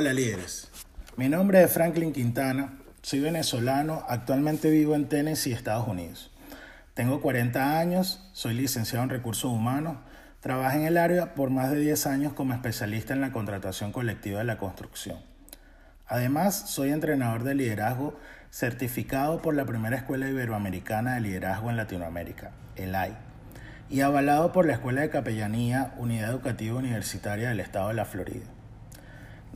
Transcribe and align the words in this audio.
Hola 0.00 0.12
líderes, 0.12 0.70
mi 1.16 1.28
nombre 1.28 1.60
es 1.60 1.72
Franklin 1.72 2.12
Quintana, 2.12 2.78
soy 3.02 3.18
venezolano, 3.18 4.04
actualmente 4.08 4.70
vivo 4.70 4.94
en 4.94 5.08
Tennessee, 5.08 5.50
Estados 5.50 5.88
Unidos. 5.88 6.30
Tengo 6.94 7.20
40 7.20 7.80
años, 7.80 8.30
soy 8.32 8.54
licenciado 8.54 9.02
en 9.02 9.10
recursos 9.10 9.50
humanos, 9.50 9.96
trabajo 10.38 10.78
en 10.78 10.84
el 10.84 10.98
área 10.98 11.34
por 11.34 11.50
más 11.50 11.72
de 11.72 11.80
10 11.80 12.06
años 12.06 12.32
como 12.32 12.54
especialista 12.54 13.12
en 13.12 13.20
la 13.20 13.32
contratación 13.32 13.90
colectiva 13.90 14.38
de 14.38 14.44
la 14.44 14.56
construcción. 14.56 15.18
Además, 16.06 16.54
soy 16.70 16.90
entrenador 16.90 17.42
de 17.42 17.56
liderazgo 17.56 18.16
certificado 18.52 19.42
por 19.42 19.56
la 19.56 19.64
primera 19.64 19.96
Escuela 19.96 20.28
Iberoamericana 20.28 21.16
de 21.16 21.22
Liderazgo 21.22 21.70
en 21.70 21.76
Latinoamérica, 21.76 22.52
ELAI, 22.76 23.16
y 23.90 24.02
avalado 24.02 24.52
por 24.52 24.64
la 24.64 24.74
Escuela 24.74 25.00
de 25.00 25.10
Capellanía 25.10 25.92
Unidad 25.98 26.30
Educativa 26.30 26.78
Universitaria 26.78 27.48
del 27.48 27.58
Estado 27.58 27.88
de 27.88 27.94
la 27.94 28.04
Florida. 28.04 28.46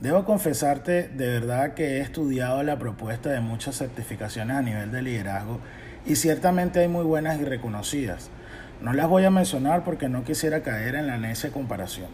Debo 0.03 0.25
confesarte 0.25 1.07
de 1.07 1.27
verdad 1.27 1.75
que 1.75 1.85
he 1.85 2.01
estudiado 2.01 2.61
la 2.61 2.77
propuesta 2.77 3.29
de 3.29 3.39
muchas 3.39 3.77
certificaciones 3.77 4.57
a 4.57 4.61
nivel 4.61 4.91
de 4.91 5.01
liderazgo 5.01 5.61
y 6.05 6.17
ciertamente 6.17 6.81
hay 6.81 6.89
muy 6.89 7.05
buenas 7.05 7.39
y 7.39 7.45
reconocidas. 7.45 8.29
No 8.81 8.91
las 8.91 9.07
voy 9.07 9.23
a 9.23 9.29
mencionar 9.29 9.85
porque 9.85 10.09
no 10.09 10.25
quisiera 10.25 10.61
caer 10.61 10.95
en 10.95 11.07
la 11.07 11.17
necia 11.17 11.53
comparación, 11.53 12.09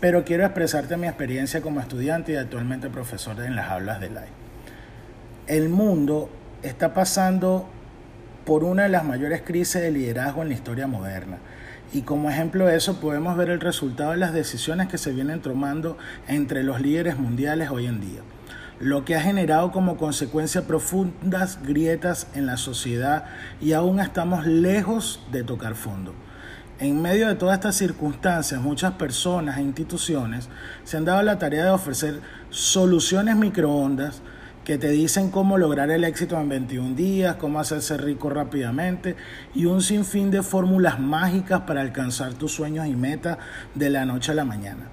pero 0.00 0.24
quiero 0.24 0.44
expresarte 0.44 0.96
mi 0.96 1.06
experiencia 1.06 1.60
como 1.60 1.78
estudiante 1.78 2.32
y 2.32 2.36
actualmente 2.36 2.90
profesor 2.90 3.40
en 3.40 3.54
las 3.54 3.70
aulas 3.70 4.00
de 4.00 4.10
LAI. 4.10 4.28
El 5.46 5.68
mundo 5.68 6.30
está 6.64 6.92
pasando 6.92 7.68
por 8.46 8.64
una 8.64 8.82
de 8.82 8.88
las 8.88 9.04
mayores 9.04 9.42
crisis 9.42 9.80
de 9.80 9.92
liderazgo 9.92 10.42
en 10.42 10.48
la 10.48 10.54
historia 10.54 10.88
moderna 10.88 11.38
y 11.92 12.02
como 12.02 12.30
ejemplo 12.30 12.66
de 12.66 12.76
eso 12.76 13.00
podemos 13.00 13.36
ver 13.36 13.50
el 13.50 13.60
resultado 13.60 14.10
de 14.10 14.18
las 14.18 14.32
decisiones 14.32 14.88
que 14.88 14.98
se 14.98 15.12
vienen 15.12 15.40
tomando 15.40 15.96
entre 16.26 16.62
los 16.62 16.80
líderes 16.80 17.18
mundiales 17.18 17.70
hoy 17.70 17.86
en 17.86 18.00
día, 18.00 18.20
lo 18.80 19.04
que 19.04 19.16
ha 19.16 19.20
generado 19.20 19.72
como 19.72 19.96
consecuencia 19.96 20.66
profundas 20.66 21.60
grietas 21.62 22.28
en 22.34 22.46
la 22.46 22.56
sociedad 22.56 23.24
y 23.60 23.72
aún 23.72 24.00
estamos 24.00 24.46
lejos 24.46 25.20
de 25.32 25.42
tocar 25.42 25.74
fondo. 25.74 26.14
En 26.80 27.02
medio 27.02 27.26
de 27.26 27.34
todas 27.34 27.56
estas 27.56 27.74
circunstancias, 27.74 28.60
muchas 28.60 28.92
personas 28.92 29.58
e 29.58 29.62
instituciones 29.62 30.48
se 30.84 30.96
han 30.96 31.04
dado 31.04 31.22
la 31.22 31.38
tarea 31.38 31.64
de 31.64 31.70
ofrecer 31.70 32.20
soluciones 32.50 33.34
microondas, 33.34 34.22
que 34.68 34.76
te 34.76 34.90
dicen 34.90 35.30
cómo 35.30 35.56
lograr 35.56 35.90
el 35.90 36.04
éxito 36.04 36.38
en 36.38 36.50
21 36.50 36.94
días, 36.94 37.36
cómo 37.36 37.58
hacerse 37.58 37.96
rico 37.96 38.28
rápidamente 38.28 39.16
y 39.54 39.64
un 39.64 39.80
sinfín 39.80 40.30
de 40.30 40.42
fórmulas 40.42 41.00
mágicas 41.00 41.62
para 41.62 41.80
alcanzar 41.80 42.34
tus 42.34 42.52
sueños 42.52 42.86
y 42.86 42.94
metas 42.94 43.38
de 43.74 43.88
la 43.88 44.04
noche 44.04 44.32
a 44.32 44.34
la 44.34 44.44
mañana, 44.44 44.90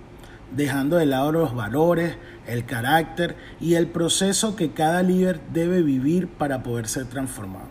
dejando 0.56 0.96
de 0.96 1.06
lado 1.06 1.34
los 1.34 1.54
valores, 1.54 2.16
el 2.48 2.64
carácter 2.64 3.36
y 3.60 3.74
el 3.74 3.88
proceso 3.88 4.56
que 4.56 4.72
cada 4.72 5.04
líder 5.04 5.42
debe 5.52 5.82
vivir 5.82 6.30
para 6.30 6.64
poder 6.64 6.88
ser 6.88 7.08
transformado. 7.08 7.68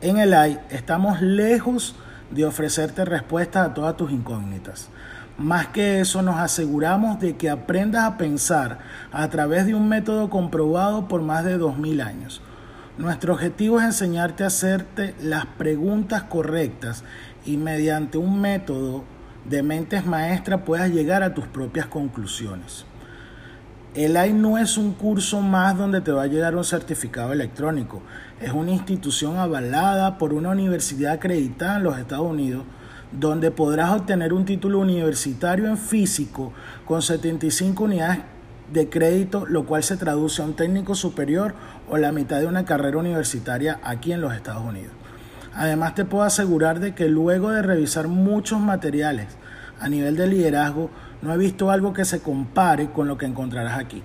En 0.00 0.16
el 0.16 0.34
AI 0.34 0.58
estamos 0.70 1.22
lejos 1.22 1.94
de 2.32 2.46
ofrecerte 2.46 3.04
respuestas 3.04 3.68
a 3.68 3.74
todas 3.74 3.96
tus 3.96 4.10
incógnitas 4.10 4.90
más 5.38 5.68
que 5.68 6.00
eso, 6.00 6.22
nos 6.22 6.36
aseguramos 6.36 7.20
de 7.20 7.36
que 7.36 7.50
aprendas 7.50 8.04
a 8.04 8.16
pensar 8.16 8.78
a 9.12 9.28
través 9.28 9.66
de 9.66 9.74
un 9.74 9.88
método 9.88 10.30
comprobado 10.30 11.08
por 11.08 11.22
más 11.22 11.44
de 11.44 11.58
2000 11.58 12.00
años. 12.00 12.40
Nuestro 12.96 13.34
objetivo 13.34 13.78
es 13.78 13.84
enseñarte 13.84 14.44
a 14.44 14.46
hacerte 14.46 15.14
las 15.20 15.44
preguntas 15.44 16.22
correctas 16.22 17.04
y 17.44 17.58
mediante 17.58 18.16
un 18.16 18.40
método 18.40 19.04
de 19.44 19.62
mentes 19.62 20.06
maestras 20.06 20.62
puedas 20.62 20.90
llegar 20.90 21.22
a 21.22 21.34
tus 21.34 21.46
propias 21.46 21.86
conclusiones. 21.86 22.86
El 23.94 24.16
AI 24.16 24.32
no 24.32 24.58
es 24.58 24.78
un 24.78 24.92
curso 24.92 25.40
más 25.40 25.76
donde 25.76 26.00
te 26.00 26.12
va 26.12 26.22
a 26.22 26.26
llegar 26.26 26.56
un 26.56 26.64
certificado 26.64 27.32
electrónico. 27.32 28.02
Es 28.40 28.52
una 28.52 28.70
institución 28.70 29.38
avalada 29.38 30.18
por 30.18 30.32
una 30.32 30.50
universidad 30.50 31.12
acreditada 31.12 31.76
en 31.76 31.84
los 31.84 31.98
Estados 31.98 32.26
Unidos 32.26 32.64
donde 33.12 33.50
podrás 33.50 33.90
obtener 33.90 34.32
un 34.32 34.44
título 34.44 34.78
universitario 34.78 35.66
en 35.66 35.78
físico 35.78 36.52
con 36.84 37.02
75 37.02 37.84
unidades 37.84 38.18
de 38.72 38.88
crédito, 38.88 39.46
lo 39.46 39.64
cual 39.64 39.82
se 39.84 39.96
traduce 39.96 40.42
a 40.42 40.44
un 40.44 40.54
técnico 40.54 40.94
superior 40.94 41.54
o 41.88 41.96
la 41.98 42.12
mitad 42.12 42.40
de 42.40 42.46
una 42.46 42.64
carrera 42.64 42.98
universitaria 42.98 43.78
aquí 43.82 44.12
en 44.12 44.20
los 44.20 44.34
Estados 44.34 44.64
Unidos. 44.64 44.92
Además 45.54 45.94
te 45.94 46.04
puedo 46.04 46.24
asegurar 46.24 46.80
de 46.80 46.94
que 46.94 47.08
luego 47.08 47.50
de 47.50 47.62
revisar 47.62 48.08
muchos 48.08 48.60
materiales 48.60 49.28
a 49.80 49.88
nivel 49.88 50.16
de 50.16 50.26
liderazgo, 50.26 50.90
no 51.22 51.32
he 51.32 51.36
visto 51.36 51.70
algo 51.70 51.92
que 51.92 52.04
se 52.04 52.20
compare 52.20 52.90
con 52.90 53.08
lo 53.08 53.18
que 53.18 53.26
encontrarás 53.26 53.78
aquí. 53.78 54.02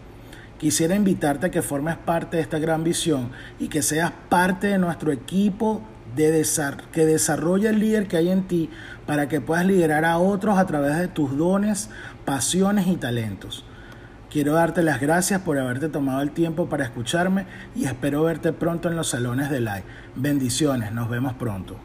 Quisiera 0.58 0.96
invitarte 0.96 1.48
a 1.48 1.52
que 1.52 1.62
formes 1.62 1.98
parte 1.98 2.38
de 2.38 2.44
esta 2.44 2.60
gran 2.60 2.84
visión 2.84 3.32
y 3.60 3.68
que 3.68 3.82
seas 3.82 4.12
parte 4.30 4.68
de 4.68 4.78
nuestro 4.78 5.12
equipo 5.12 5.82
de 6.16 6.46
que 6.92 7.06
desarrolle 7.06 7.70
el 7.70 7.80
líder 7.80 8.08
que 8.08 8.18
hay 8.18 8.30
en 8.30 8.44
ti 8.44 8.70
para 9.06 9.28
que 9.28 9.42
puedas 9.42 9.66
liderar 9.66 10.06
a 10.06 10.18
otros 10.18 10.58
a 10.58 10.66
través 10.66 10.98
de 10.98 11.08
tus 11.08 11.38
dones, 11.38 11.90
pasiones 12.26 12.88
y 12.88 12.96
talentos. 12.96 13.66
Quiero 14.30 14.54
darte 14.54 14.82
las 14.82 15.02
gracias 15.02 15.42
por 15.42 15.60
haberte 15.60 15.90
tomado 15.90 16.22
el 16.22 16.32
tiempo 16.32 16.70
para 16.70 16.86
escucharme 16.86 17.46
y 17.76 17.86
espero 17.86 18.24
verte 18.24 18.54
pronto 18.54 18.90
en 18.90 18.96
los 18.96 19.10
salones 19.10 19.50
de 19.50 19.60
live. 19.60 19.84
Bendiciones, 20.16 20.94
nos 20.94 21.10
vemos 21.10 21.34
pronto. 21.34 21.78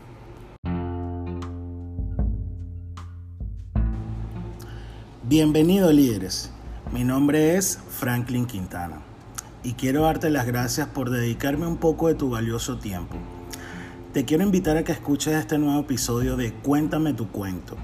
Bienvenido 5.25 5.93
líderes, 5.93 6.53
mi 6.93 7.03
nombre 7.03 7.57
es 7.57 7.81
Franklin 7.91 8.47
Quintana 8.47 8.99
y 9.65 9.73
quiero 9.73 10.03
darte 10.03 10.31
las 10.31 10.47
gracias 10.47 10.87
por 10.87 11.11
dedicarme 11.11 11.67
un 11.67 11.79
poco 11.79 12.07
de 12.07 12.15
tu 12.15 12.31
valioso 12.31 12.79
tiempo 12.79 13.17
te 14.17 14.25
quiero 14.25 14.45
invitar 14.45 14.79
a 14.79 14.83
que 14.83 14.93
escuches 14.93 15.35
este 15.35 15.59
nuevo 15.59 15.79
episodio 15.79 16.39
de 16.39 16.51
Cuéntame 16.51 17.13
tu 17.13 17.29
cuento, 17.29 17.77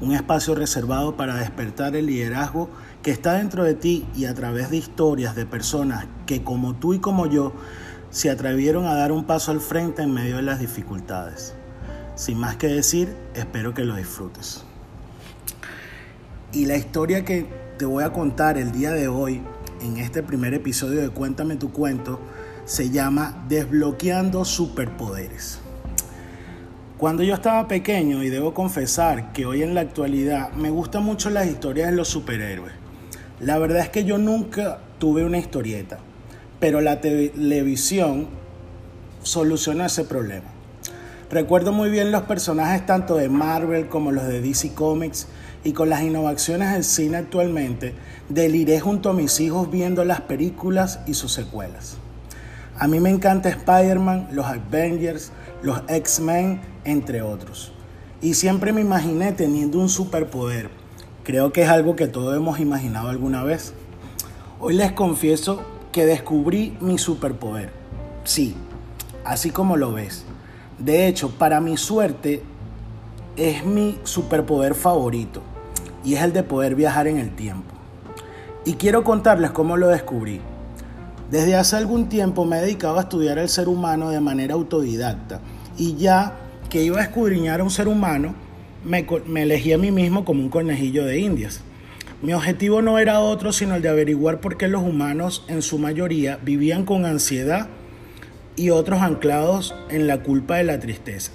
un 0.00 0.14
espacio 0.14 0.54
reservado 0.54 1.16
para 1.16 1.34
despertar 1.34 1.96
el 1.96 2.06
liderazgo 2.06 2.70
que 3.02 3.10
está 3.10 3.32
dentro 3.38 3.64
de 3.64 3.74
ti 3.74 4.06
y 4.14 4.26
a 4.26 4.34
través 4.34 4.70
de 4.70 4.76
historias 4.76 5.34
de 5.34 5.46
personas 5.46 6.06
que 6.26 6.44
como 6.44 6.76
tú 6.76 6.94
y 6.94 7.00
como 7.00 7.26
yo 7.26 7.52
se 8.10 8.30
atrevieron 8.30 8.86
a 8.86 8.94
dar 8.94 9.10
un 9.10 9.24
paso 9.24 9.50
al 9.50 9.58
frente 9.58 10.02
en 10.02 10.14
medio 10.14 10.36
de 10.36 10.42
las 10.42 10.60
dificultades. 10.60 11.54
Sin 12.14 12.38
más 12.38 12.54
que 12.54 12.68
decir, 12.68 13.12
espero 13.34 13.74
que 13.74 13.82
lo 13.82 13.96
disfrutes. 13.96 14.62
Y 16.52 16.66
la 16.66 16.76
historia 16.76 17.24
que 17.24 17.48
te 17.78 17.84
voy 17.84 18.04
a 18.04 18.12
contar 18.12 18.58
el 18.58 18.70
día 18.70 18.92
de 18.92 19.08
hoy, 19.08 19.42
en 19.80 19.96
este 19.96 20.22
primer 20.22 20.54
episodio 20.54 21.00
de 21.00 21.10
Cuéntame 21.10 21.56
tu 21.56 21.72
cuento, 21.72 22.20
se 22.64 22.90
llama 22.90 23.44
Desbloqueando 23.48 24.44
Superpoderes. 24.44 25.63
Cuando 26.98 27.24
yo 27.24 27.34
estaba 27.34 27.66
pequeño, 27.66 28.22
y 28.22 28.30
debo 28.30 28.54
confesar 28.54 29.32
que 29.32 29.46
hoy 29.46 29.64
en 29.64 29.74
la 29.74 29.80
actualidad 29.80 30.52
me 30.52 30.70
gustan 30.70 31.02
mucho 31.02 31.28
las 31.28 31.48
historias 31.48 31.90
de 31.90 31.96
los 31.96 32.06
superhéroes. 32.06 32.72
La 33.40 33.58
verdad 33.58 33.80
es 33.80 33.88
que 33.88 34.04
yo 34.04 34.16
nunca 34.16 34.78
tuve 35.00 35.24
una 35.24 35.38
historieta, 35.38 35.98
pero 36.60 36.80
la 36.80 37.00
televisión 37.00 38.28
solucionó 39.24 39.84
ese 39.84 40.04
problema. 40.04 40.46
Recuerdo 41.30 41.72
muy 41.72 41.90
bien 41.90 42.12
los 42.12 42.22
personajes 42.22 42.86
tanto 42.86 43.16
de 43.16 43.28
Marvel 43.28 43.88
como 43.88 44.12
los 44.12 44.28
de 44.28 44.40
DC 44.40 44.74
Comics 44.74 45.26
y 45.64 45.72
con 45.72 45.90
las 45.90 46.02
innovaciones 46.02 46.74
del 46.74 46.84
cine 46.84 47.16
actualmente, 47.16 47.94
deliré 48.28 48.78
junto 48.78 49.10
a 49.10 49.14
mis 49.14 49.40
hijos 49.40 49.68
viendo 49.68 50.04
las 50.04 50.20
películas 50.20 51.00
y 51.08 51.14
sus 51.14 51.32
secuelas. 51.32 51.96
A 52.78 52.86
mí 52.86 53.00
me 53.00 53.10
encanta 53.10 53.48
Spider-Man, 53.48 54.28
los 54.30 54.46
Avengers, 54.46 55.32
los 55.62 55.82
X-Men, 55.88 56.60
entre 56.84 57.22
otros. 57.22 57.72
Y 58.20 58.34
siempre 58.34 58.72
me 58.72 58.80
imaginé 58.80 59.32
teniendo 59.32 59.78
un 59.78 59.88
superpoder. 59.88 60.70
Creo 61.22 61.52
que 61.52 61.62
es 61.62 61.68
algo 61.68 61.96
que 61.96 62.06
todos 62.06 62.36
hemos 62.36 62.60
imaginado 62.60 63.08
alguna 63.08 63.42
vez. 63.42 63.74
Hoy 64.60 64.74
les 64.74 64.92
confieso 64.92 65.62
que 65.92 66.06
descubrí 66.06 66.76
mi 66.80 66.98
superpoder. 66.98 67.70
Sí, 68.24 68.54
así 69.24 69.50
como 69.50 69.76
lo 69.76 69.92
ves. 69.92 70.24
De 70.78 71.06
hecho, 71.06 71.30
para 71.30 71.60
mi 71.60 71.76
suerte, 71.76 72.42
es 73.36 73.64
mi 73.64 73.98
superpoder 74.04 74.74
favorito. 74.74 75.42
Y 76.04 76.14
es 76.14 76.22
el 76.22 76.32
de 76.32 76.42
poder 76.42 76.74
viajar 76.74 77.06
en 77.06 77.18
el 77.18 77.34
tiempo. 77.34 77.74
Y 78.64 78.74
quiero 78.74 79.04
contarles 79.04 79.50
cómo 79.50 79.76
lo 79.76 79.88
descubrí. 79.88 80.40
Desde 81.30 81.56
hace 81.56 81.76
algún 81.76 82.08
tiempo 82.08 82.44
me 82.44 82.58
he 82.58 82.60
dedicado 82.62 82.98
a 82.98 83.02
estudiar 83.02 83.38
el 83.38 83.48
ser 83.48 83.68
humano 83.68 84.10
de 84.10 84.20
manera 84.20 84.54
autodidacta 84.54 85.40
y 85.76 85.96
ya 85.96 86.36
que 86.74 86.82
iba 86.82 86.98
a 86.98 87.04
escudriñar 87.04 87.60
a 87.60 87.62
un 87.62 87.70
ser 87.70 87.86
humano, 87.86 88.34
me, 88.84 89.06
me 89.28 89.44
elegí 89.44 89.72
a 89.72 89.78
mí 89.78 89.92
mismo 89.92 90.24
como 90.24 90.42
un 90.42 90.48
conejillo 90.48 91.04
de 91.04 91.20
indias. 91.20 91.60
Mi 92.20 92.34
objetivo 92.34 92.82
no 92.82 92.98
era 92.98 93.20
otro 93.20 93.52
sino 93.52 93.76
el 93.76 93.82
de 93.82 93.90
averiguar 93.90 94.40
por 94.40 94.56
qué 94.56 94.66
los 94.66 94.82
humanos 94.82 95.44
en 95.46 95.62
su 95.62 95.78
mayoría 95.78 96.40
vivían 96.42 96.84
con 96.84 97.06
ansiedad 97.06 97.68
y 98.56 98.70
otros 98.70 99.02
anclados 99.02 99.72
en 99.88 100.08
la 100.08 100.24
culpa 100.24 100.56
de 100.56 100.64
la 100.64 100.80
tristeza. 100.80 101.30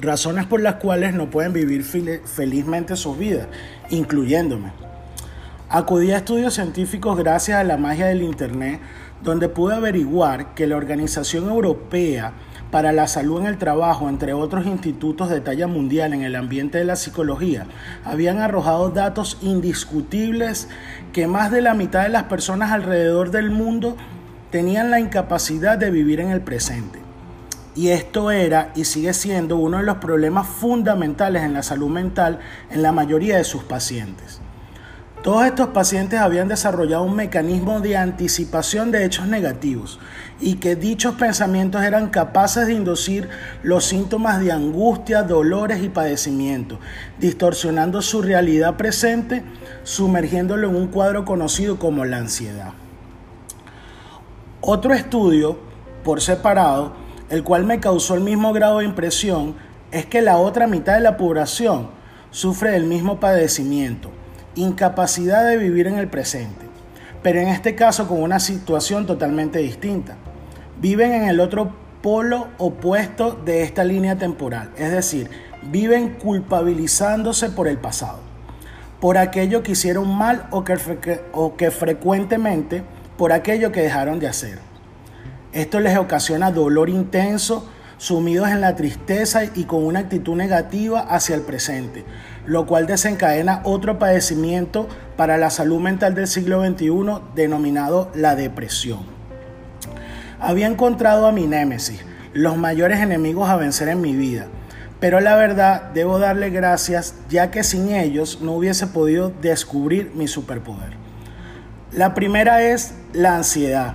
Razones 0.00 0.46
por 0.46 0.62
las 0.62 0.76
cuales 0.76 1.12
no 1.12 1.28
pueden 1.28 1.52
vivir 1.52 1.84
felizmente 1.84 2.96
sus 2.96 3.18
vidas, 3.18 3.48
incluyéndome. 3.90 4.72
Acudí 5.68 6.10
a 6.12 6.16
estudios 6.16 6.54
científicos 6.54 7.18
gracias 7.18 7.58
a 7.58 7.64
la 7.64 7.76
magia 7.76 8.06
del 8.06 8.22
Internet, 8.22 8.80
donde 9.22 9.50
pude 9.50 9.74
averiguar 9.74 10.54
que 10.54 10.66
la 10.66 10.78
Organización 10.78 11.50
Europea 11.50 12.32
para 12.70 12.92
la 12.92 13.06
Salud 13.06 13.40
en 13.40 13.46
el 13.46 13.58
Trabajo, 13.58 14.08
entre 14.08 14.32
otros 14.32 14.66
institutos 14.66 15.30
de 15.30 15.40
talla 15.40 15.66
mundial 15.66 16.12
en 16.12 16.22
el 16.22 16.34
ambiente 16.36 16.78
de 16.78 16.84
la 16.84 16.96
psicología, 16.96 17.66
habían 18.04 18.40
arrojado 18.40 18.90
datos 18.90 19.38
indiscutibles 19.42 20.68
que 21.12 21.26
más 21.26 21.50
de 21.50 21.62
la 21.62 21.74
mitad 21.74 22.02
de 22.02 22.08
las 22.08 22.24
personas 22.24 22.72
alrededor 22.72 23.30
del 23.30 23.50
mundo 23.50 23.96
tenían 24.50 24.90
la 24.90 25.00
incapacidad 25.00 25.78
de 25.78 25.90
vivir 25.90 26.20
en 26.20 26.30
el 26.30 26.40
presente. 26.40 27.00
Y 27.76 27.88
esto 27.88 28.30
era 28.30 28.70
y 28.76 28.84
sigue 28.84 29.12
siendo 29.14 29.56
uno 29.56 29.78
de 29.78 29.82
los 29.82 29.96
problemas 29.96 30.46
fundamentales 30.46 31.42
en 31.42 31.54
la 31.54 31.62
salud 31.62 31.88
mental 31.88 32.38
en 32.70 32.82
la 32.82 32.92
mayoría 32.92 33.36
de 33.36 33.44
sus 33.44 33.64
pacientes. 33.64 34.40
Todos 35.24 35.46
estos 35.46 35.68
pacientes 35.68 36.20
habían 36.20 36.48
desarrollado 36.48 37.02
un 37.02 37.16
mecanismo 37.16 37.80
de 37.80 37.96
anticipación 37.96 38.90
de 38.90 39.06
hechos 39.06 39.26
negativos 39.26 39.98
y 40.38 40.56
que 40.56 40.76
dichos 40.76 41.14
pensamientos 41.14 41.82
eran 41.82 42.10
capaces 42.10 42.66
de 42.66 42.74
inducir 42.74 43.30
los 43.62 43.86
síntomas 43.86 44.38
de 44.40 44.52
angustia, 44.52 45.22
dolores 45.22 45.82
y 45.82 45.88
padecimiento, 45.88 46.78
distorsionando 47.18 48.02
su 48.02 48.20
realidad 48.20 48.76
presente, 48.76 49.42
sumergiéndolo 49.82 50.68
en 50.68 50.76
un 50.76 50.88
cuadro 50.88 51.24
conocido 51.24 51.78
como 51.78 52.04
la 52.04 52.18
ansiedad. 52.18 52.74
Otro 54.60 54.92
estudio, 54.92 55.58
por 56.04 56.20
separado, 56.20 56.96
el 57.30 57.42
cual 57.44 57.64
me 57.64 57.80
causó 57.80 58.14
el 58.14 58.20
mismo 58.20 58.52
grado 58.52 58.80
de 58.80 58.84
impresión, 58.84 59.54
es 59.90 60.04
que 60.04 60.20
la 60.20 60.36
otra 60.36 60.66
mitad 60.66 60.96
de 60.96 61.00
la 61.00 61.16
población 61.16 61.88
sufre 62.30 62.72
del 62.72 62.84
mismo 62.84 63.20
padecimiento 63.20 64.10
incapacidad 64.54 65.46
de 65.46 65.56
vivir 65.56 65.86
en 65.86 65.98
el 65.98 66.08
presente, 66.08 66.66
pero 67.22 67.40
en 67.40 67.48
este 67.48 67.74
caso 67.74 68.08
con 68.08 68.22
una 68.22 68.40
situación 68.40 69.06
totalmente 69.06 69.58
distinta. 69.58 70.16
Viven 70.80 71.12
en 71.12 71.24
el 71.24 71.40
otro 71.40 71.72
polo 72.02 72.48
opuesto 72.58 73.32
de 73.32 73.62
esta 73.62 73.84
línea 73.84 74.16
temporal, 74.16 74.70
es 74.76 74.90
decir, 74.90 75.30
viven 75.70 76.10
culpabilizándose 76.14 77.48
por 77.50 77.68
el 77.68 77.78
pasado, 77.78 78.20
por 79.00 79.16
aquello 79.16 79.62
que 79.62 79.72
hicieron 79.72 80.14
mal 80.14 80.46
o 80.50 80.64
que, 80.64 80.76
o 81.32 81.56
que 81.56 81.70
frecuentemente 81.70 82.82
por 83.16 83.32
aquello 83.32 83.72
que 83.72 83.82
dejaron 83.82 84.18
de 84.18 84.28
hacer. 84.28 84.58
Esto 85.52 85.80
les 85.80 85.96
ocasiona 85.96 86.50
dolor 86.50 86.90
intenso, 86.90 87.70
sumidos 87.96 88.48
en 88.48 88.60
la 88.60 88.76
tristeza 88.76 89.44
y 89.44 89.64
con 89.64 89.84
una 89.84 90.00
actitud 90.00 90.36
negativa 90.36 91.00
hacia 91.00 91.34
el 91.34 91.42
presente, 91.42 92.04
lo 92.46 92.66
cual 92.66 92.86
desencadena 92.86 93.60
otro 93.64 93.98
padecimiento 93.98 94.88
para 95.16 95.38
la 95.38 95.50
salud 95.50 95.80
mental 95.80 96.14
del 96.14 96.26
siglo 96.26 96.64
XXI 96.64 97.20
denominado 97.34 98.10
la 98.14 98.36
depresión. 98.36 99.00
Había 100.40 100.66
encontrado 100.66 101.26
a 101.26 101.32
mi 101.32 101.46
némesis, 101.46 102.04
los 102.32 102.56
mayores 102.56 103.00
enemigos 103.00 103.48
a 103.48 103.56
vencer 103.56 103.88
en 103.88 104.00
mi 104.00 104.14
vida, 104.14 104.46
pero 105.00 105.20
la 105.20 105.36
verdad 105.36 105.90
debo 105.94 106.18
darle 106.18 106.50
gracias 106.50 107.14
ya 107.28 107.50
que 107.50 107.62
sin 107.62 107.90
ellos 107.90 108.40
no 108.40 108.52
hubiese 108.52 108.86
podido 108.86 109.32
descubrir 109.40 110.12
mi 110.14 110.28
superpoder. 110.28 110.94
La 111.92 112.14
primera 112.14 112.62
es 112.62 112.94
la 113.12 113.36
ansiedad. 113.36 113.94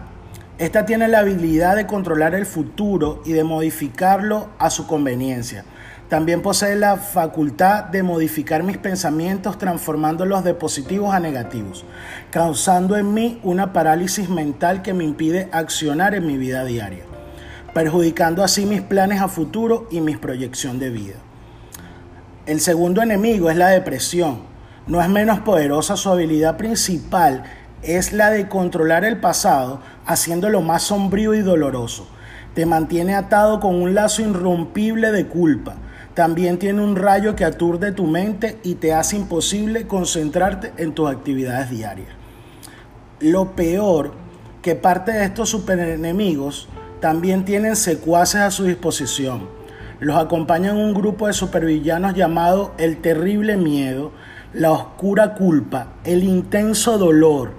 Esta 0.59 0.85
tiene 0.85 1.07
la 1.07 1.19
habilidad 1.19 1.77
de 1.77 1.87
controlar 1.87 2.35
el 2.35 2.45
futuro 2.45 3.21
y 3.23 3.31
de 3.31 3.45
modificarlo 3.45 4.49
a 4.59 4.69
su 4.69 4.87
conveniencia. 4.87 5.63
También 6.09 6.41
posee 6.41 6.75
la 6.75 6.97
facultad 6.97 7.85
de 7.85 8.03
modificar 8.03 8.63
mis 8.63 8.77
pensamientos 8.77 9.57
transformándolos 9.57 10.43
de 10.43 10.53
positivos 10.53 11.13
a 11.13 11.21
negativos, 11.21 11.85
causando 12.29 12.97
en 12.97 13.13
mí 13.13 13.39
una 13.43 13.71
parálisis 13.71 14.27
mental 14.27 14.81
que 14.81 14.93
me 14.93 15.05
impide 15.05 15.47
accionar 15.53 16.13
en 16.13 16.27
mi 16.27 16.37
vida 16.37 16.65
diaria, 16.65 17.05
perjudicando 17.73 18.43
así 18.43 18.65
mis 18.65 18.81
planes 18.81 19.21
a 19.21 19.29
futuro 19.29 19.87
y 19.89 20.01
mi 20.01 20.17
proyección 20.17 20.77
de 20.77 20.89
vida. 20.89 21.15
El 22.45 22.59
segundo 22.59 23.01
enemigo 23.01 23.49
es 23.49 23.55
la 23.55 23.69
depresión. 23.69 24.49
No 24.87 25.01
es 25.01 25.07
menos 25.07 25.39
poderosa 25.39 25.95
su 25.95 26.09
habilidad 26.09 26.57
principal 26.57 27.43
es 27.83 28.13
la 28.13 28.29
de 28.29 28.47
controlar 28.47 29.05
el 29.05 29.17
pasado 29.17 29.81
haciéndolo 30.05 30.61
más 30.61 30.83
sombrío 30.83 31.33
y 31.33 31.41
doloroso. 31.41 32.07
Te 32.53 32.65
mantiene 32.65 33.15
atado 33.15 33.59
con 33.59 33.75
un 33.75 33.93
lazo 33.93 34.21
irrompible 34.21 35.11
de 35.11 35.27
culpa. 35.27 35.75
También 36.13 36.57
tiene 36.57 36.81
un 36.81 36.95
rayo 36.95 37.35
que 37.35 37.45
aturde 37.45 37.91
tu 37.91 38.05
mente 38.05 38.57
y 38.63 38.75
te 38.75 38.93
hace 38.93 39.15
imposible 39.15 39.87
concentrarte 39.87 40.73
en 40.77 40.93
tus 40.93 41.09
actividades 41.09 41.69
diarias. 41.69 42.09
Lo 43.19 43.55
peor, 43.55 44.13
que 44.61 44.75
parte 44.75 45.11
de 45.11 45.25
estos 45.25 45.49
superenemigos 45.49 46.67
también 46.99 47.45
tienen 47.45 47.75
secuaces 47.75 48.41
a 48.41 48.51
su 48.51 48.65
disposición. 48.65 49.47
Los 49.99 50.17
acompañan 50.17 50.77
un 50.77 50.93
grupo 50.93 51.27
de 51.27 51.33
supervillanos 51.33 52.13
llamado 52.13 52.73
el 52.77 52.97
terrible 52.97 53.57
miedo, 53.57 54.11
la 54.53 54.71
oscura 54.71 55.35
culpa, 55.35 55.87
el 56.03 56.23
intenso 56.23 56.97
dolor, 56.97 57.51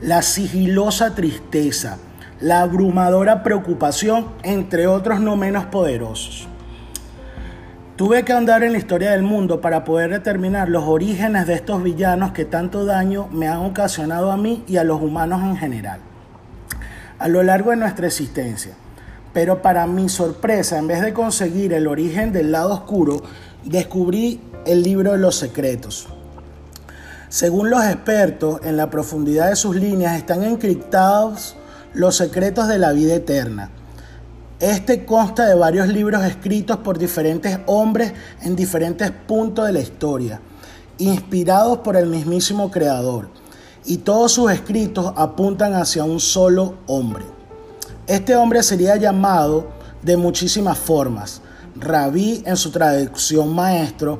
la 0.00 0.22
sigilosa 0.22 1.14
tristeza, 1.14 1.98
la 2.40 2.62
abrumadora 2.62 3.42
preocupación, 3.42 4.28
entre 4.42 4.86
otros 4.86 5.20
no 5.20 5.36
menos 5.36 5.66
poderosos. 5.66 6.48
Tuve 7.96 8.24
que 8.24 8.32
andar 8.32 8.62
en 8.62 8.72
la 8.72 8.78
historia 8.78 9.10
del 9.10 9.22
mundo 9.22 9.60
para 9.60 9.84
poder 9.84 10.10
determinar 10.10 10.68
los 10.68 10.84
orígenes 10.84 11.46
de 11.46 11.54
estos 11.54 11.82
villanos 11.82 12.32
que 12.32 12.44
tanto 12.44 12.86
daño 12.86 13.28
me 13.32 13.48
han 13.48 13.58
ocasionado 13.58 14.30
a 14.30 14.36
mí 14.36 14.64
y 14.68 14.76
a 14.76 14.84
los 14.84 15.02
humanos 15.02 15.42
en 15.42 15.56
general, 15.56 16.00
a 17.18 17.28
lo 17.28 17.42
largo 17.42 17.70
de 17.70 17.76
nuestra 17.76 18.06
existencia. 18.06 18.72
Pero 19.34 19.60
para 19.60 19.86
mi 19.86 20.08
sorpresa, 20.08 20.78
en 20.78 20.86
vez 20.86 21.02
de 21.02 21.12
conseguir 21.12 21.74
el 21.74 21.88
origen 21.88 22.32
del 22.32 22.52
lado 22.52 22.72
oscuro, 22.72 23.22
descubrí 23.64 24.40
el 24.64 24.82
libro 24.82 25.12
de 25.12 25.18
los 25.18 25.34
secretos, 25.34 26.08
según 27.28 27.68
los 27.68 27.84
expertos, 27.84 28.60
en 28.64 28.76
la 28.76 28.88
profundidad 28.88 29.50
de 29.50 29.56
sus 29.56 29.76
líneas 29.76 30.16
están 30.16 30.44
encriptados 30.44 31.56
los 31.92 32.16
secretos 32.16 32.68
de 32.68 32.78
la 32.78 32.92
vida 32.92 33.14
eterna. 33.14 33.70
Este 34.60 35.04
consta 35.04 35.46
de 35.46 35.54
varios 35.54 35.88
libros 35.88 36.24
escritos 36.24 36.78
por 36.78 36.98
diferentes 36.98 37.58
hombres 37.66 38.12
en 38.42 38.56
diferentes 38.56 39.10
puntos 39.10 39.66
de 39.66 39.72
la 39.72 39.80
historia, 39.80 40.40
inspirados 40.96 41.78
por 41.78 41.96
el 41.96 42.06
mismísimo 42.06 42.70
Creador, 42.70 43.28
y 43.84 43.98
todos 43.98 44.32
sus 44.32 44.50
escritos 44.50 45.12
apuntan 45.14 45.74
hacia 45.74 46.04
un 46.04 46.20
solo 46.20 46.78
hombre. 46.86 47.24
Este 48.06 48.36
hombre 48.36 48.62
sería 48.62 48.96
llamado 48.96 49.68
de 50.02 50.16
muchísimas 50.16 50.78
formas, 50.78 51.42
Rabí 51.76 52.42
en 52.44 52.56
su 52.56 52.72
traducción 52.72 53.54
maestro, 53.54 54.18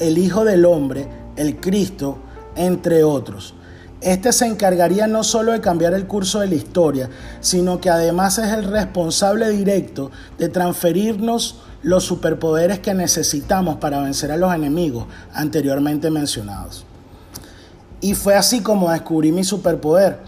el 0.00 0.18
Hijo 0.18 0.44
del 0.44 0.64
Hombre, 0.64 1.06
el 1.36 1.60
Cristo, 1.60 2.18
entre 2.56 3.04
otros. 3.04 3.54
Este 4.00 4.32
se 4.32 4.46
encargaría 4.46 5.06
no 5.06 5.24
solo 5.24 5.52
de 5.52 5.60
cambiar 5.60 5.94
el 5.94 6.06
curso 6.06 6.40
de 6.40 6.48
la 6.48 6.54
historia, 6.54 7.08
sino 7.40 7.80
que 7.80 7.88
además 7.88 8.38
es 8.38 8.52
el 8.52 8.64
responsable 8.64 9.48
directo 9.48 10.10
de 10.38 10.48
transferirnos 10.48 11.62
los 11.82 12.04
superpoderes 12.04 12.80
que 12.80 12.94
necesitamos 12.94 13.76
para 13.76 14.00
vencer 14.00 14.30
a 14.32 14.36
los 14.36 14.54
enemigos 14.54 15.06
anteriormente 15.32 16.10
mencionados. 16.10 16.84
Y 18.00 18.14
fue 18.14 18.34
así 18.34 18.60
como 18.60 18.90
descubrí 18.90 19.32
mi 19.32 19.44
superpoder. 19.44 20.18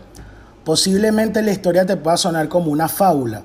Posiblemente 0.65 1.43
la 1.43 1.53
historia 1.53 1.85
te 1.85 1.97
pueda 1.97 2.17
sonar 2.17 2.49
como 2.49 2.71
una 2.73 2.89
fábula, 2.89 3.43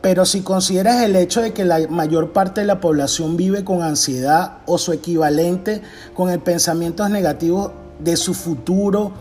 pero 0.00 0.24
si 0.24 0.42
consideras 0.42 1.02
el 1.02 1.16
hecho 1.16 1.42
de 1.42 1.52
que 1.52 1.64
la 1.64 1.86
mayor 1.88 2.32
parte 2.32 2.60
de 2.60 2.66
la 2.66 2.80
población 2.80 3.36
vive 3.36 3.64
con 3.64 3.82
ansiedad 3.82 4.58
o 4.66 4.78
su 4.78 4.92
equivalente 4.92 5.82
con 6.14 6.36
pensamientos 6.40 7.10
negativos 7.10 7.72
de 8.02 8.16
su 8.16 8.34
futuro 8.34 9.12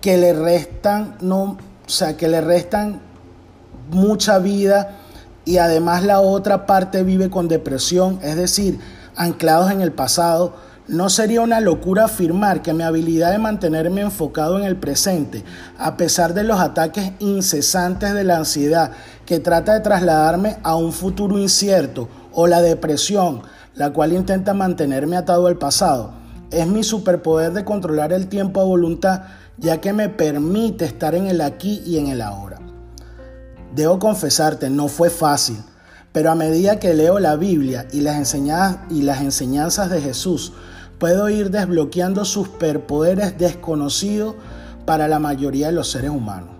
que 0.00 0.16
le 0.16 0.32
restan, 0.32 1.16
no, 1.20 1.42
o 1.42 1.58
sea, 1.86 2.16
que 2.16 2.28
le 2.28 2.40
restan 2.40 3.00
mucha 3.90 4.38
vida 4.38 4.98
y 5.44 5.58
además 5.58 6.04
la 6.04 6.20
otra 6.20 6.66
parte 6.66 7.02
vive 7.02 7.30
con 7.30 7.48
depresión, 7.48 8.18
es 8.22 8.36
decir, 8.36 8.78
anclados 9.16 9.70
en 9.70 9.80
el 9.80 9.92
pasado, 9.92 10.54
no 10.88 11.08
sería 11.08 11.40
una 11.40 11.60
locura 11.60 12.04
afirmar 12.04 12.60
que 12.62 12.74
mi 12.74 12.82
habilidad 12.82 13.30
de 13.30 13.38
mantenerme 13.38 14.00
enfocado 14.00 14.58
en 14.58 14.64
el 14.64 14.76
presente, 14.76 15.44
a 15.78 15.96
pesar 15.96 16.34
de 16.34 16.42
los 16.42 16.58
ataques 16.58 17.12
incesantes 17.20 18.12
de 18.14 18.24
la 18.24 18.36
ansiedad 18.36 18.92
que 19.24 19.38
trata 19.38 19.74
de 19.74 19.80
trasladarme 19.80 20.56
a 20.62 20.74
un 20.74 20.92
futuro 20.92 21.38
incierto, 21.38 22.08
o 22.32 22.46
la 22.46 22.62
depresión, 22.62 23.42
la 23.74 23.90
cual 23.90 24.12
intenta 24.12 24.54
mantenerme 24.54 25.16
atado 25.16 25.46
al 25.46 25.56
pasado, 25.56 26.21
es 26.52 26.66
mi 26.66 26.84
superpoder 26.84 27.52
de 27.52 27.64
controlar 27.64 28.12
el 28.12 28.28
tiempo 28.28 28.60
a 28.60 28.64
voluntad, 28.64 29.22
ya 29.58 29.80
que 29.80 29.92
me 29.92 30.08
permite 30.08 30.84
estar 30.84 31.14
en 31.14 31.26
el 31.26 31.40
aquí 31.40 31.82
y 31.84 31.98
en 31.98 32.08
el 32.08 32.20
ahora. 32.20 32.58
Debo 33.74 33.98
confesarte, 33.98 34.68
no 34.68 34.88
fue 34.88 35.08
fácil, 35.08 35.56
pero 36.12 36.30
a 36.30 36.34
medida 36.34 36.78
que 36.78 36.94
leo 36.94 37.18
la 37.18 37.36
Biblia 37.36 37.86
y 37.90 38.00
las 38.00 38.16
enseñanzas, 38.16 38.80
y 38.90 39.02
las 39.02 39.22
enseñanzas 39.22 39.90
de 39.90 40.00
Jesús, 40.00 40.52
puedo 40.98 41.28
ir 41.30 41.50
desbloqueando 41.50 42.24
superpoderes 42.24 43.38
desconocidos 43.38 44.34
para 44.84 45.08
la 45.08 45.18
mayoría 45.18 45.68
de 45.68 45.72
los 45.72 45.90
seres 45.90 46.10
humanos. 46.10 46.50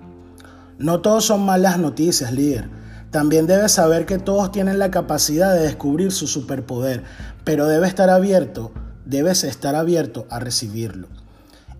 No 0.78 1.00
todos 1.00 1.26
son 1.26 1.44
malas 1.44 1.78
noticias, 1.78 2.32
líder. 2.32 2.68
También 3.10 3.46
debes 3.46 3.72
saber 3.72 4.06
que 4.06 4.18
todos 4.18 4.50
tienen 4.50 4.78
la 4.78 4.90
capacidad 4.90 5.54
de 5.54 5.60
descubrir 5.60 6.12
su 6.12 6.26
superpoder, 6.26 7.04
pero 7.44 7.66
debe 7.66 7.86
estar 7.86 8.08
abierto, 8.08 8.72
debes 9.04 9.44
estar 9.44 9.74
abierto 9.74 10.26
a 10.30 10.38
recibirlo. 10.38 11.08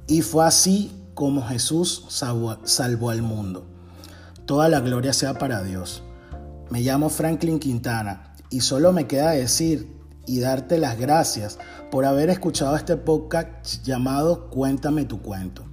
Y 0.07 0.23
fue 0.23 0.47
así 0.47 0.93
como 1.15 1.43
Jesús 1.43 2.05
salvó, 2.09 3.11
al 3.11 3.23
mundo. 3.23 3.67
Toda 4.47 4.69
la 4.69 4.81
gloria 4.81 5.13
sea 5.13 5.35
para 5.35 5.63
Dios. 5.63 6.03
Me 6.71 6.81
llamo 6.81 7.11
Franklin 7.11 7.59
Quintana 7.59 8.35
y 8.51 8.61
solo 8.61 8.93
me 8.93 9.07
queda 9.07 9.31
decir 9.31 9.97
y 10.27 10.41
darte 10.41 10.79
las 10.79 10.99
gracias 10.99 11.59
por 11.91 12.05
haber 12.05 12.31
escuchado 12.31 12.77
este 12.77 12.97
podcast 12.97 13.83
llamado 13.85 14.49
Cuéntame 14.51 15.05
tu 15.05 15.21
cuento. 15.21 15.65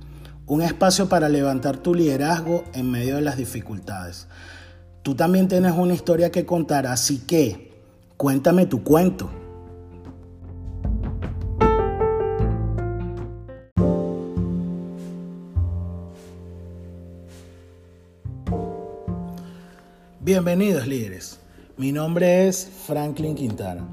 Un 0.45 0.61
espacio 0.61 1.07
para 1.07 1.29
levantar 1.29 1.77
tu 1.77 1.93
liderazgo 1.93 2.63
en 2.73 2.89
medio 2.91 3.15
de 3.15 3.21
las 3.21 3.37
dificultades. 3.37 4.27
Tú 5.03 5.15
también 5.15 5.47
tienes 5.47 5.73
una 5.73 5.93
historia 5.93 6.31
que 6.31 6.45
contar, 6.45 6.87
así 6.87 7.19
que 7.19 7.81
cuéntame 8.17 8.65
tu 8.65 8.83
cuento. 8.83 9.29
Bienvenidos 20.49 20.87
líderes, 20.87 21.39
mi 21.77 21.91
nombre 21.91 22.47
es 22.47 22.67
Franklin 22.87 23.35
Quintana 23.35 23.87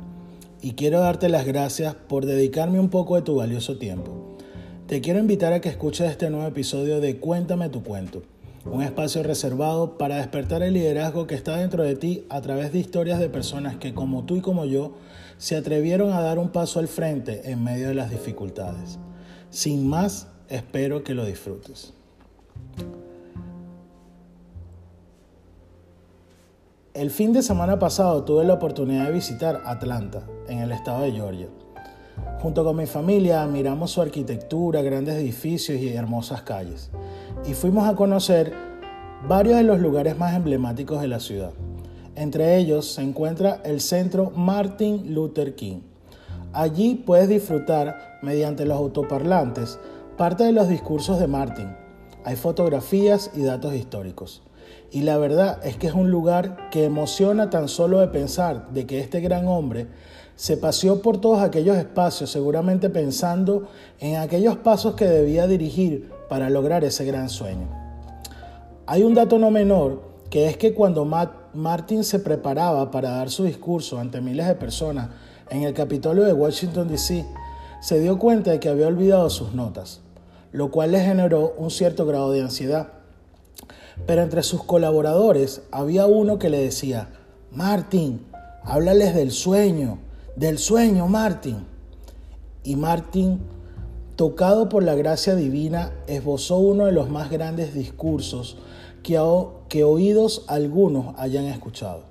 y 0.63 0.73
quiero 0.73 1.01
darte 1.01 1.29
las 1.29 1.45
gracias 1.45 1.95
por 1.95 2.25
dedicarme 2.25 2.81
un 2.81 2.89
poco 2.89 3.17
de 3.17 3.21
tu 3.21 3.35
valioso 3.35 3.77
tiempo. 3.77 4.39
Te 4.87 5.03
quiero 5.03 5.19
invitar 5.19 5.53
a 5.53 5.61
que 5.61 5.69
escuches 5.69 6.11
este 6.11 6.31
nuevo 6.31 6.47
episodio 6.47 6.99
de 6.99 7.19
Cuéntame 7.19 7.69
tu 7.69 7.83
cuento, 7.83 8.23
un 8.65 8.83
espacio 8.83 9.23
reservado 9.23 9.99
para 9.99 10.17
despertar 10.17 10.63
el 10.63 10.73
liderazgo 10.73 11.27
que 11.27 11.35
está 11.35 11.59
dentro 11.59 11.83
de 11.83 11.95
ti 11.95 12.25
a 12.31 12.41
través 12.41 12.73
de 12.73 12.79
historias 12.79 13.19
de 13.19 13.29
personas 13.29 13.77
que 13.77 13.93
como 13.93 14.25
tú 14.25 14.37
y 14.37 14.41
como 14.41 14.65
yo 14.65 14.95
se 15.37 15.57
atrevieron 15.57 16.15
a 16.15 16.23
dar 16.23 16.39
un 16.39 16.49
paso 16.49 16.79
al 16.79 16.89
frente 16.89 17.51
en 17.51 17.63
medio 17.63 17.89
de 17.89 17.95
las 17.95 18.11
dificultades. 18.11 18.99
Sin 19.51 19.87
más, 19.87 20.29
espero 20.49 21.05
que 21.05 21.13
lo 21.13 21.27
disfrutes. 21.27 21.93
El 26.97 27.11
fin 27.11 27.35
de 27.35 27.43
semana 27.43 27.79
pasado 27.79 28.25
tuve 28.25 28.47
la 28.47 28.55
oportunidad 28.55 29.05
de 29.05 29.13
visitar 29.13 29.61
Atlanta, 29.67 30.23
en 30.49 30.61
el 30.61 30.73
estado 30.73 31.03
de 31.03 31.13
Georgia. 31.13 31.49
Junto 32.41 32.65
con 32.65 32.75
mi 32.75 32.87
familia 32.87 33.47
miramos 33.47 33.91
su 33.91 34.01
arquitectura, 34.01 34.81
grandes 34.81 35.17
edificios 35.17 35.79
y 35.79 35.91
hermosas 35.93 36.41
calles. 36.41 36.91
Y 37.47 37.53
fuimos 37.53 37.87
a 37.87 37.95
conocer 37.95 38.55
varios 39.29 39.59
de 39.59 39.65
los 39.65 39.79
lugares 39.79 40.17
más 40.17 40.35
emblemáticos 40.35 41.03
de 41.03 41.09
la 41.09 41.21
ciudad. 41.21 41.51
Entre 42.15 42.57
ellos 42.57 42.91
se 42.95 43.03
encuentra 43.03 43.61
el 43.63 43.83
centro 43.83 44.31
Martin 44.31 45.13
Luther 45.13 45.55
King. 45.55 45.81
Allí 46.55 46.95
puedes 46.95 47.29
disfrutar, 47.29 48.21
mediante 48.23 48.65
los 48.65 48.79
autoparlantes, 48.79 49.79
parte 50.17 50.45
de 50.45 50.53
los 50.53 50.67
discursos 50.67 51.21
de 51.21 51.27
Martin. 51.27 51.77
Hay 52.25 52.37
fotografías 52.37 53.33
y 53.35 53.43
datos 53.43 53.75
históricos. 53.75 54.46
Y 54.97 55.03
la 55.03 55.19
verdad 55.19 55.61
es 55.63 55.77
que 55.77 55.89
es 55.89 55.93
un 55.93 56.11
lugar 56.11 56.71
que 56.71 56.87
emociona 56.87 57.51
tan 57.51 57.69
solo 57.69 58.01
de 58.01 58.09
pensar 58.09 58.71
de 58.71 58.87
que 58.87 58.99
este 58.99 59.21
gran 59.21 59.47
hombre 59.47 59.89
se 60.37 60.57
paseó 60.57 61.03
por 61.03 61.21
todos 61.21 61.43
aquellos 61.43 61.77
espacios, 61.77 62.31
seguramente 62.31 62.89
pensando 62.89 63.69
en 64.01 64.17
aquellos 64.17 64.57
pasos 64.57 64.95
que 64.95 65.05
debía 65.05 65.47
dirigir 65.47 66.11
para 66.31 66.49
lograr 66.49 66.83
ese 66.83 67.05
gran 67.05 67.29
sueño. 67.29 67.69
Hay 68.87 69.03
un 69.03 69.13
dato 69.13 69.39
no 69.39 69.51
menor, 69.51 70.01
que 70.31 70.49
es 70.49 70.57
que 70.57 70.73
cuando 70.73 71.05
Martin 71.05 72.03
se 72.03 72.19
preparaba 72.19 72.91
para 72.91 73.11
dar 73.11 73.29
su 73.29 73.45
discurso 73.45 73.99
ante 73.99 74.23
miles 74.23 74.47
de 74.47 74.55
personas 74.55 75.11
en 75.51 75.65
el 75.65 75.75
Capitolio 75.75 76.25
de 76.25 76.33
Washington, 76.33 76.89
D.C., 76.89 77.23
se 77.83 78.01
dio 78.01 78.19
cuenta 78.19 78.53
de 78.53 78.61
que 78.61 78.71
había 78.71 78.87
olvidado 78.87 79.29
sus 79.29 79.53
notas, 79.53 80.01
lo 80.53 80.71
cual 80.71 80.93
le 80.93 81.01
generó 81.01 81.53
un 81.59 81.71
cierto 81.71 82.07
grado 82.07 82.33
de 82.33 82.41
ansiedad. 82.41 82.96
Pero 84.05 84.23
entre 84.23 84.43
sus 84.43 84.63
colaboradores 84.63 85.63
había 85.71 86.07
uno 86.07 86.39
que 86.39 86.51
le 86.51 86.59
decía, 86.59 87.09
Martín, 87.51 88.27
háblales 88.63 89.15
del 89.15 89.31
sueño, 89.31 89.99
del 90.37 90.59
sueño, 90.59 91.07
Martín. 91.07 91.65
Y 92.63 92.77
Martín, 92.77 93.41
tocado 94.17 94.69
por 94.69 94.83
la 94.83 94.95
gracia 94.95 95.35
divina, 95.35 95.93
esbozó 96.07 96.59
uno 96.59 96.87
de 96.87 96.93
los 96.93 97.09
más 97.09 97.31
grandes 97.31 97.75
discursos 97.75 98.59
que, 99.03 99.21
que 99.69 99.85
oídos 99.85 100.45
algunos 100.49 101.15
hayan 101.19 101.47
escuchado. 101.47 102.05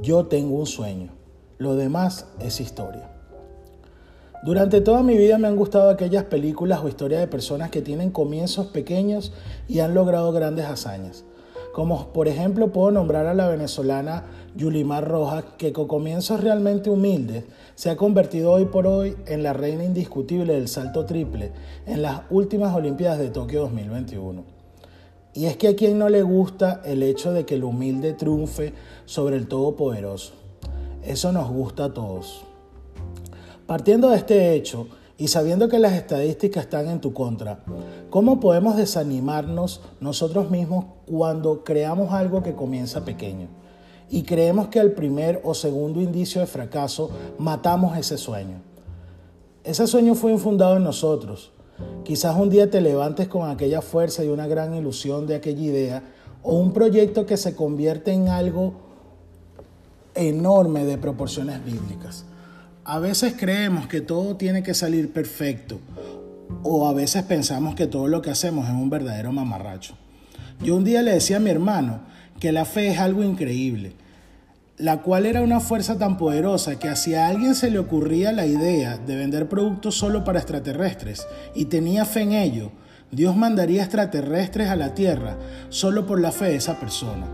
Yo 0.00 0.26
tengo 0.26 0.56
un 0.56 0.66
sueño, 0.66 1.10
lo 1.58 1.76
demás 1.76 2.26
es 2.38 2.60
historia. 2.60 3.19
Durante 4.42 4.80
toda 4.80 5.02
mi 5.02 5.18
vida 5.18 5.36
me 5.36 5.48
han 5.48 5.56
gustado 5.56 5.90
aquellas 5.90 6.24
películas 6.24 6.80
o 6.82 6.88
historias 6.88 7.20
de 7.20 7.26
personas 7.26 7.68
que 7.68 7.82
tienen 7.82 8.10
comienzos 8.10 8.68
pequeños 8.68 9.34
y 9.68 9.80
han 9.80 9.92
logrado 9.92 10.32
grandes 10.32 10.64
hazañas. 10.64 11.24
Como 11.74 12.06
por 12.14 12.26
ejemplo 12.26 12.72
puedo 12.72 12.90
nombrar 12.90 13.26
a 13.26 13.34
la 13.34 13.48
venezolana 13.48 14.24
Yulimar 14.56 15.06
Rojas, 15.06 15.44
que 15.58 15.74
con 15.74 15.86
comienzos 15.86 16.40
realmente 16.40 16.88
humildes 16.88 17.44
se 17.74 17.90
ha 17.90 17.96
convertido 17.96 18.52
hoy 18.52 18.64
por 18.64 18.86
hoy 18.86 19.14
en 19.26 19.42
la 19.42 19.52
reina 19.52 19.84
indiscutible 19.84 20.54
del 20.54 20.68
salto 20.68 21.04
triple 21.04 21.52
en 21.84 22.00
las 22.00 22.22
últimas 22.30 22.74
Olimpiadas 22.74 23.18
de 23.18 23.28
Tokio 23.28 23.60
2021. 23.60 24.42
Y 25.34 25.44
es 25.44 25.58
que 25.58 25.68
a 25.68 25.76
quien 25.76 25.98
no 25.98 26.08
le 26.08 26.22
gusta 26.22 26.80
el 26.86 27.02
hecho 27.02 27.34
de 27.34 27.44
que 27.44 27.56
el 27.56 27.64
humilde 27.64 28.14
triunfe 28.14 28.72
sobre 29.04 29.36
el 29.36 29.48
todopoderoso. 29.48 30.32
Eso 31.04 31.30
nos 31.30 31.50
gusta 31.50 31.84
a 31.84 31.94
todos. 31.94 32.49
Partiendo 33.70 34.10
de 34.10 34.16
este 34.16 34.52
hecho 34.54 34.88
y 35.16 35.28
sabiendo 35.28 35.68
que 35.68 35.78
las 35.78 35.92
estadísticas 35.92 36.64
están 36.64 36.88
en 36.88 37.00
tu 37.00 37.12
contra, 37.12 37.60
¿cómo 38.10 38.40
podemos 38.40 38.76
desanimarnos 38.76 39.80
nosotros 40.00 40.50
mismos 40.50 40.86
cuando 41.06 41.62
creamos 41.62 42.12
algo 42.12 42.42
que 42.42 42.56
comienza 42.56 43.04
pequeño? 43.04 43.46
Y 44.10 44.24
creemos 44.24 44.66
que 44.70 44.80
al 44.80 44.90
primer 44.90 45.40
o 45.44 45.54
segundo 45.54 46.00
indicio 46.00 46.40
de 46.40 46.48
fracaso 46.48 47.12
matamos 47.38 47.96
ese 47.96 48.18
sueño. 48.18 48.60
Ese 49.62 49.86
sueño 49.86 50.16
fue 50.16 50.32
infundado 50.32 50.76
en 50.76 50.82
nosotros. 50.82 51.52
Quizás 52.02 52.34
un 52.34 52.50
día 52.50 52.68
te 52.72 52.80
levantes 52.80 53.28
con 53.28 53.48
aquella 53.48 53.82
fuerza 53.82 54.24
y 54.24 54.28
una 54.30 54.48
gran 54.48 54.74
ilusión 54.74 55.28
de 55.28 55.36
aquella 55.36 55.62
idea 55.62 56.02
o 56.42 56.56
un 56.56 56.72
proyecto 56.72 57.24
que 57.24 57.36
se 57.36 57.54
convierte 57.54 58.10
en 58.10 58.30
algo 58.30 58.72
enorme 60.16 60.84
de 60.84 60.98
proporciones 60.98 61.64
bíblicas. 61.64 62.24
A 62.84 62.98
veces 62.98 63.34
creemos 63.38 63.86
que 63.86 64.00
todo 64.00 64.36
tiene 64.36 64.62
que 64.62 64.72
salir 64.72 65.12
perfecto 65.12 65.80
o 66.62 66.88
a 66.88 66.94
veces 66.94 67.22
pensamos 67.24 67.74
que 67.74 67.86
todo 67.86 68.08
lo 68.08 68.22
que 68.22 68.30
hacemos 68.30 68.66
es 68.66 68.72
un 68.72 68.88
verdadero 68.88 69.32
mamarracho. 69.32 69.94
Yo 70.62 70.76
un 70.76 70.84
día 70.84 71.02
le 71.02 71.12
decía 71.12 71.36
a 71.36 71.40
mi 71.40 71.50
hermano 71.50 72.00
que 72.38 72.52
la 72.52 72.64
fe 72.64 72.88
es 72.88 72.98
algo 72.98 73.22
increíble, 73.22 73.92
la 74.78 75.02
cual 75.02 75.26
era 75.26 75.42
una 75.42 75.60
fuerza 75.60 75.98
tan 75.98 76.16
poderosa 76.16 76.78
que 76.78 76.96
si 76.96 77.14
a 77.14 77.28
alguien 77.28 77.54
se 77.54 77.70
le 77.70 77.78
ocurría 77.78 78.32
la 78.32 78.46
idea 78.46 78.96
de 78.96 79.16
vender 79.16 79.48
productos 79.48 79.96
solo 79.96 80.24
para 80.24 80.38
extraterrestres 80.38 81.26
y 81.54 81.66
tenía 81.66 82.06
fe 82.06 82.22
en 82.22 82.32
ello, 82.32 82.72
Dios 83.10 83.36
mandaría 83.36 83.82
extraterrestres 83.82 84.68
a 84.68 84.76
la 84.76 84.94
Tierra 84.94 85.38
solo 85.68 86.06
por 86.06 86.18
la 86.18 86.32
fe 86.32 86.46
de 86.46 86.56
esa 86.56 86.80
persona. 86.80 87.26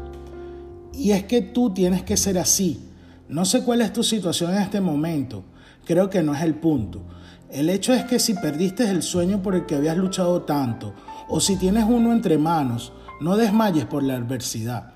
Y 0.93 1.13
es 1.13 1.25
que 1.25 1.41
tú 1.41 1.73
tienes 1.73 2.03
que 2.03 2.17
ser 2.17 2.37
así, 2.39 2.81
no 3.29 3.45
sé 3.45 3.65
cuál 3.65 3.81
es 3.81 3.93
tu 3.93 4.05
situación 4.05 4.53
en 4.53 4.63
este 4.63 4.81
momento, 4.81 5.43
creo 5.85 6.09
que 6.09 6.23
no 6.23 6.35
es 6.35 6.43
el 6.43 6.55
punto. 6.55 7.03
El 7.51 7.71
hecho 7.71 7.93
es 7.93 8.05
que 8.05 8.21
si 8.21 8.35
perdiste 8.35 8.89
el 8.89 9.03
sueño 9.03 9.43
por 9.43 9.55
el 9.55 9.67
que 9.67 9.75
habías 9.75 9.97
luchado 9.97 10.43
tanto, 10.43 10.95
o 11.29 11.41
si 11.41 11.57
tienes 11.57 11.85
uno 11.89 12.13
entre 12.13 12.39
manos, 12.39 12.93
no 13.21 13.37
desmayes 13.37 13.85
por 13.85 14.05
la 14.05 14.15
adversidad. 14.15 14.93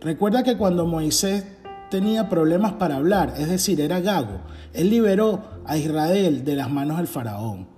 Recuerda 0.00 0.42
que 0.42 0.56
cuando 0.56 0.86
Moisés 0.86 1.44
tenía 1.90 2.28
problemas 2.30 2.72
para 2.72 2.96
hablar, 2.96 3.34
es 3.36 3.48
decir, 3.50 3.80
era 3.80 4.00
gago, 4.00 4.40
él 4.72 4.88
liberó 4.88 5.42
a 5.66 5.76
Israel 5.76 6.42
de 6.44 6.56
las 6.56 6.70
manos 6.70 6.96
del 6.96 7.06
faraón. 7.06 7.68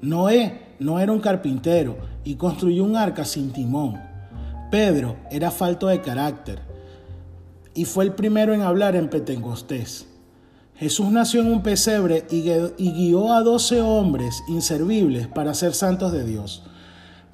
Noé 0.00 0.74
no 0.78 0.98
era 0.98 1.12
un 1.12 1.20
carpintero 1.20 1.98
y 2.24 2.36
construyó 2.36 2.84
un 2.84 2.96
arca 2.96 3.26
sin 3.26 3.52
timón. 3.52 4.00
Pedro 4.70 5.16
era 5.30 5.50
falto 5.50 5.88
de 5.88 6.00
carácter 6.00 6.69
y 7.74 7.84
fue 7.84 8.04
el 8.04 8.14
primero 8.14 8.54
en 8.54 8.62
hablar 8.62 8.96
en 8.96 9.08
Pentecostés. 9.08 10.06
Jesús 10.76 11.10
nació 11.10 11.42
en 11.42 11.52
un 11.52 11.62
pesebre 11.62 12.26
y 12.30 12.92
guió 12.92 13.32
a 13.32 13.42
doce 13.42 13.80
hombres 13.82 14.42
inservibles 14.48 15.26
para 15.28 15.54
ser 15.54 15.74
santos 15.74 16.12
de 16.12 16.24
Dios. 16.24 16.62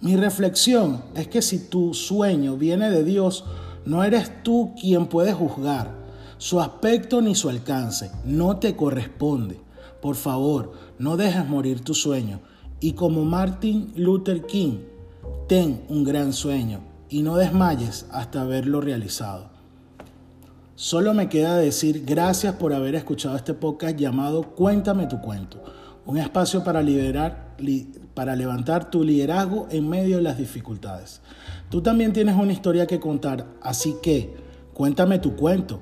Mi 0.01 0.17
reflexión 0.17 1.03
es 1.15 1.29
que 1.29 1.43
si 1.43 1.69
tu 1.69 1.95
sueño 1.95 2.57
viene 2.57 2.91
de 2.91 3.05
Dios, 3.05 3.45
no 3.85 4.03
eres 4.03 4.43
tú 4.43 4.75
quien 4.81 5.07
puede 5.07 5.33
juzgar 5.33 6.07
su 6.39 6.61
aspecto 6.61 7.23
ni 7.23 7.35
su 7.35 7.49
alcance, 7.49 8.11
no 8.27 8.59
te 8.59 8.77
corresponde, 8.77 9.59
Por 10.03 10.17
favor, 10.17 10.73
no 10.99 11.17
dejes 11.17 11.49
morir 11.49 11.81
tu 11.81 11.95
sueño. 11.95 12.41
Y 12.79 12.93
como 12.93 13.25
Martin 13.25 13.93
Luther 13.97 14.45
King, 14.45 14.81
ten 15.49 15.83
un 15.89 16.05
gran 16.05 16.35
sueño 16.35 16.81
y 17.09 17.23
no 17.23 17.37
desmayes 17.37 18.07
hasta 18.13 18.43
haberlo 18.43 18.83
realizado. 18.83 19.56
Solo 20.79 21.15
me 21.15 21.31
queda 21.31 21.57
decir 21.57 22.05
gracias 22.05 22.55
por 22.57 22.75
haber 22.75 22.97
escuchado 22.97 23.35
este 23.35 23.55
podcast 23.55 23.97
llamado 23.97 24.43
Cuéntame 24.55 25.07
tu 25.07 25.23
cuento, 25.23 25.65
un 26.05 26.19
espacio 26.19 26.63
para 26.65 26.85
para 28.13 28.37
levantar 28.37 28.91
tu 28.91 29.03
liderazgo 29.03 29.69
en 29.71 29.89
medio 29.89 30.19
de 30.19 30.23
las 30.23 30.37
dificultades. 30.37 31.23
Tú 31.71 31.81
también 31.81 32.13
tienes 32.13 32.37
una 32.37 32.53
historia 32.53 32.87
que 32.87 33.01
contar, 33.01 33.47
así 33.63 33.97
que 34.03 34.35
cuéntame 34.75 35.19
tu 35.19 35.35
cuento 35.35 35.81